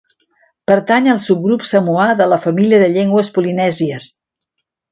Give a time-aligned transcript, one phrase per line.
[0.71, 4.13] Pertany al subgrup samoà de la família de llengües polinèsies.